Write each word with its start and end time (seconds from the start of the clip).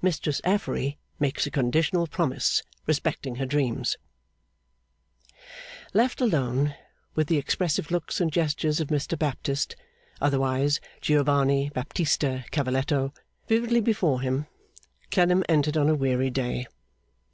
Mistress 0.00 0.40
Affery 0.44 0.98
makes 1.18 1.46
a 1.46 1.50
Conditional 1.50 2.06
Promise, 2.06 2.62
respecting 2.86 3.34
her 3.34 3.44
Dreams 3.44 3.96
Left 5.92 6.20
alone, 6.20 6.76
with 7.16 7.26
the 7.26 7.38
expressive 7.38 7.90
looks 7.90 8.20
and 8.20 8.32
gestures 8.32 8.78
of 8.78 8.86
Mr 8.86 9.18
Baptist, 9.18 9.74
otherwise 10.20 10.78
Giovanni 11.00 11.70
Baptista 11.70 12.44
Cavalletto, 12.52 13.12
vividly 13.48 13.80
before 13.80 14.20
him, 14.20 14.46
Clennam 15.10 15.42
entered 15.48 15.76
on 15.76 15.88
a 15.88 15.96
weary 15.96 16.30
day. 16.30 16.68